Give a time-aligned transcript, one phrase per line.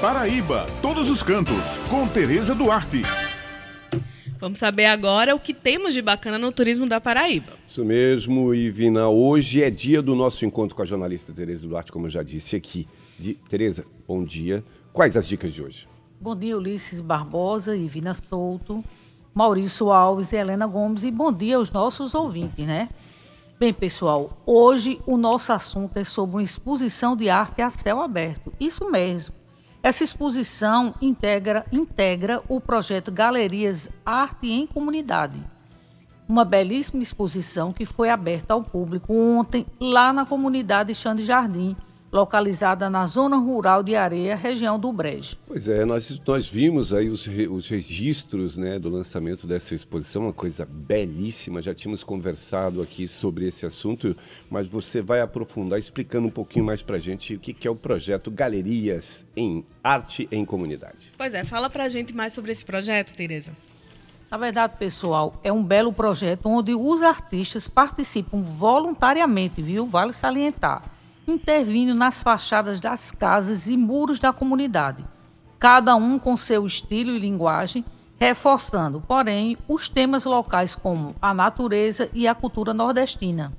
[0.00, 3.02] Paraíba, todos os cantos, com Tereza Duarte.
[4.38, 7.54] Vamos saber agora o que temos de bacana no turismo da Paraíba.
[7.66, 9.08] Isso mesmo, Ivina.
[9.08, 12.54] Hoje é dia do nosso encontro com a jornalista Tereza Duarte, como eu já disse
[12.54, 12.86] aqui.
[13.18, 13.34] De...
[13.48, 14.62] Tereza, bom dia.
[14.92, 15.88] Quais as dicas de hoje?
[16.20, 18.84] Bom dia, Ulisses Barbosa, Ivina Souto,
[19.34, 21.02] Maurício Alves e Helena Gomes.
[21.02, 22.88] E bom dia aos nossos ouvintes, né?
[23.58, 28.52] Bem, pessoal, hoje o nosso assunto é sobre uma exposição de arte a céu aberto.
[28.60, 29.34] Isso mesmo.
[29.88, 35.42] Essa exposição integra, integra o projeto Galerias Arte em Comunidade.
[36.28, 41.74] Uma belíssima exposição que foi aberta ao público ontem lá na comunidade Xande Jardim,
[42.10, 45.36] localizada na zona rural de Areia, região do Brejo.
[45.46, 50.32] Pois é, nós, nós vimos aí os, os registros né, do lançamento dessa exposição, uma
[50.32, 51.60] coisa belíssima.
[51.60, 54.16] Já tínhamos conversado aqui sobre esse assunto,
[54.48, 57.70] mas você vai aprofundar explicando um pouquinho mais para a gente o que, que é
[57.70, 61.12] o projeto Galerias em Arte em Comunidade.
[61.16, 63.52] Pois é, fala para a gente mais sobre esse projeto, Tereza.
[64.30, 69.86] Na verdade, pessoal, é um belo projeto onde os artistas participam voluntariamente, viu?
[69.86, 70.97] Vale salientar
[71.30, 75.04] intervindo nas fachadas das casas e muros da comunidade,
[75.58, 77.84] cada um com seu estilo e linguagem,
[78.18, 83.52] reforçando, porém, os temas locais como a natureza e a cultura nordestina.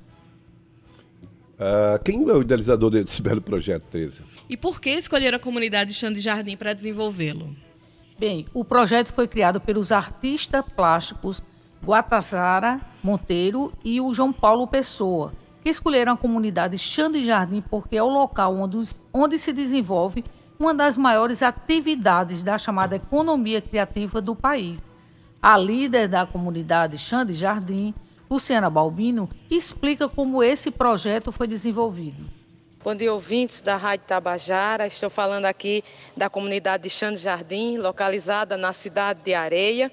[1.55, 4.23] Uh, quem é o idealizador desse belo projeto, Teresa?
[4.49, 7.55] E por que escolher a comunidade Xande Jardim para desenvolvê-lo?
[8.17, 11.41] Bem, o projeto foi criado pelos artistas plásticos
[11.83, 18.03] Guatazara Monteiro e o João Paulo Pessoa, que escolheram a comunidade Xande Jardim porque é
[18.03, 20.23] o local onde, onde se desenvolve
[20.59, 24.91] uma das maiores atividades da chamada economia criativa do país.
[25.41, 27.93] A líder da comunidade Xande Jardim,
[28.29, 32.29] Luciana Balbino, explica como esse projeto foi desenvolvido.
[32.81, 34.87] Bom dia, ouvintes da Rádio Tabajara.
[34.87, 35.83] Estou falando aqui
[36.15, 39.91] da comunidade de Xande Jardim, localizada na cidade de Areia,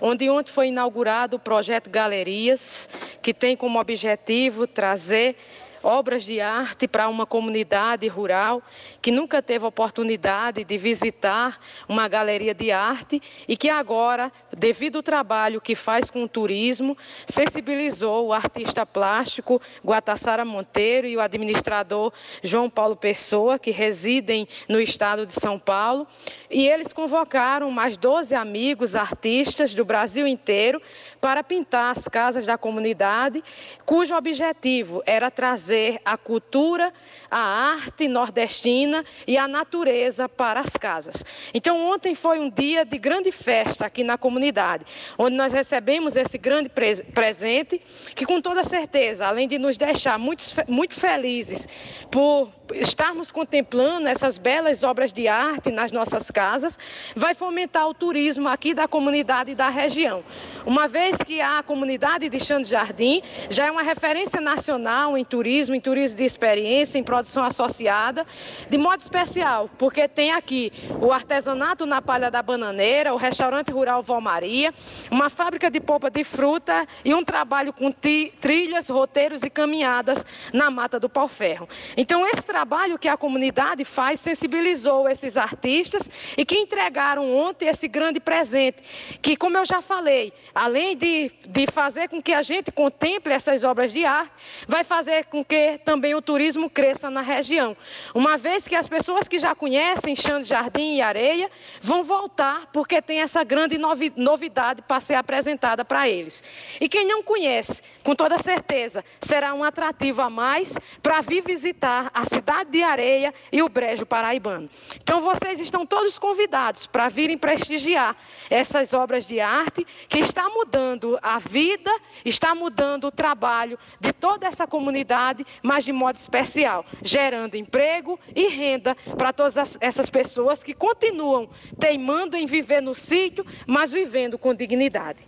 [0.00, 2.88] onde ontem foi inaugurado o projeto Galerias,
[3.20, 5.36] que tem como objetivo trazer
[5.82, 8.62] obras de arte para uma comunidade rural
[9.00, 15.02] que nunca teve oportunidade de visitar uma galeria de arte e que agora, devido ao
[15.02, 22.12] trabalho que faz com o turismo, sensibilizou o artista plástico Guatassara Monteiro e o administrador
[22.42, 26.06] João Paulo Pessoa, que residem no estado de São Paulo,
[26.50, 30.80] e eles convocaram mais 12 amigos artistas do Brasil inteiro
[31.20, 33.42] para pintar as casas da comunidade,
[33.84, 35.71] cujo objetivo era trazer
[36.04, 36.92] a cultura,
[37.30, 41.24] a arte nordestina e a natureza para as casas.
[41.54, 44.84] Então, ontem foi um dia de grande festa aqui na comunidade,
[45.18, 47.80] onde nós recebemos esse grande presente,
[48.14, 51.66] que com toda certeza, além de nos deixar muito, muito felizes
[52.10, 56.78] por estarmos contemplando essas belas obras de arte nas nossas casas,
[57.14, 60.24] vai fomentar o turismo aqui da comunidade e da região.
[60.64, 65.74] Uma vez que a comunidade de Xande Jardim já é uma referência nacional em turismo,
[65.74, 68.26] em turismo de experiência, em produção associada,
[68.68, 74.02] de modo especial, porque tem aqui o artesanato na palha da bananeira, o restaurante rural
[74.02, 74.72] Valmaria,
[75.10, 77.92] uma fábrica de polpa de fruta e um trabalho com
[78.40, 81.68] trilhas, roteiros e caminhadas na mata do pau-ferro.
[81.96, 82.61] Então, esse trabalho
[82.98, 88.78] que a comunidade faz sensibilizou esses artistas e que entregaram ontem esse grande presente,
[89.20, 93.64] que, como eu já falei, além de, de fazer com que a gente contemple essas
[93.64, 94.30] obras de arte,
[94.68, 97.76] vai fazer com que também o turismo cresça na região.
[98.14, 101.50] Uma vez que as pessoas que já conhecem Xande Jardim e Areia
[101.80, 103.76] vão voltar porque tem essa grande
[104.16, 106.42] novidade para ser apresentada para eles.
[106.80, 112.08] E quem não conhece, com toda certeza, será um atrativo a mais para vir visitar
[112.14, 114.68] a cidade cidade de Areia e o Brejo Paraibano.
[115.02, 118.14] Então vocês estão todos convidados para virem prestigiar
[118.50, 121.90] essas obras de arte que está mudando a vida,
[122.24, 128.48] está mudando o trabalho de toda essa comunidade, mas de modo especial, gerando emprego e
[128.48, 131.48] renda para todas essas pessoas que continuam
[131.80, 135.20] teimando em viver no sítio, mas vivendo com dignidade.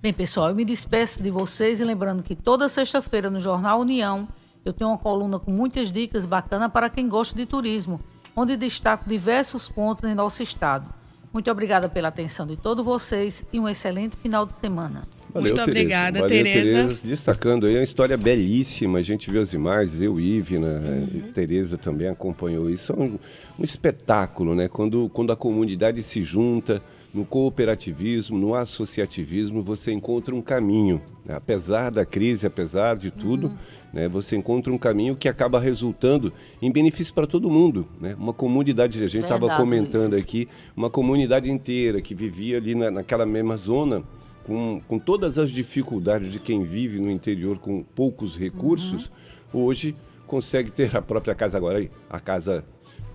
[0.00, 4.28] Bem, pessoal, eu me despeço de vocês e lembrando que toda sexta-feira no Jornal União
[4.64, 8.00] eu tenho uma coluna com muitas dicas bacanas para quem gosta de turismo,
[8.34, 10.88] onde destaco diversos pontos em nosso estado.
[11.32, 15.02] Muito obrigada pela atenção de todos vocês e um excelente final de semana.
[15.34, 15.70] Valeu, Muito Tereza.
[15.70, 16.62] obrigada, Valeu, Tereza.
[16.62, 17.06] Tereza.
[17.06, 19.00] Destacando aí, é uma história belíssima.
[19.00, 21.32] A gente viu as imagens, eu, Ivna, uhum.
[21.32, 22.92] Tereza também acompanhou isso.
[22.92, 23.18] É um,
[23.58, 24.68] um espetáculo, né?
[24.68, 26.80] Quando, quando a comunidade se junta,
[27.14, 31.00] no cooperativismo, no associativismo, você encontra um caminho.
[31.24, 31.36] Né?
[31.36, 33.56] Apesar da crise, apesar de tudo, uhum.
[33.92, 37.86] né, você encontra um caminho que acaba resultando em benefício para todo mundo.
[38.00, 38.16] Né?
[38.18, 40.24] Uma comunidade, a gente estava comentando isso.
[40.24, 44.02] aqui, uma comunidade inteira que vivia ali na, naquela mesma zona,
[44.42, 49.08] com, com todas as dificuldades de quem vive no interior com poucos recursos,
[49.52, 49.62] uhum.
[49.62, 49.94] hoje
[50.26, 52.64] consegue ter a própria casa agora, a casa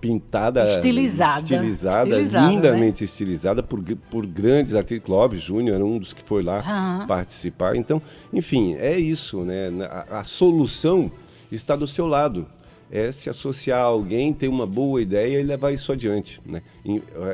[0.00, 3.04] pintada, estilizada, estilizada, estilizada lindamente né?
[3.04, 5.04] estilizada por, por grandes artistas.
[5.04, 7.06] Clóvis Júnior era um dos que foi lá uhum.
[7.06, 7.76] participar.
[7.76, 8.00] Então,
[8.32, 9.68] enfim, é isso, né?
[9.84, 11.10] A, a, solução
[11.52, 12.46] está do seu lado.
[12.92, 16.40] É se associar a alguém, ter uma boa ideia e levar isso adiante.
[16.44, 16.60] Né?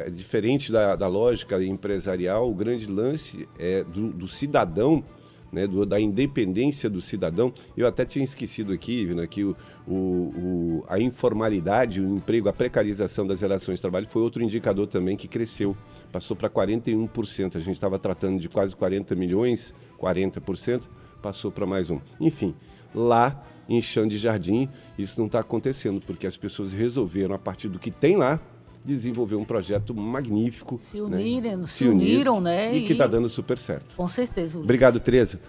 [0.04, 5.02] É, diferente da, da lógica empresarial, o grande lance é do, do cidadão
[5.52, 7.52] né, do, da independência do cidadão.
[7.76, 9.56] Eu até tinha esquecido aqui, vindo aqui, o,
[9.88, 15.16] o, a informalidade, o emprego, a precarização das relações de trabalho foi outro indicador também
[15.16, 15.76] que cresceu,
[16.10, 17.56] passou para 41%.
[17.56, 20.82] A gente estava tratando de quase 40 milhões, 40%,
[21.22, 22.00] passou para mais um.
[22.20, 22.54] Enfim,
[22.94, 24.68] lá em Chão de Jardim,
[24.98, 28.40] isso não está acontecendo, porque as pessoas resolveram, a partir do que tem lá,
[28.86, 30.80] desenvolver um projeto magnífico.
[30.90, 31.66] Se, unirem, né?
[31.66, 32.74] se, se uniram, né?
[32.74, 33.94] E que está dando super certo.
[33.96, 34.58] Com certeza.
[34.58, 35.40] Obrigado, Tereza.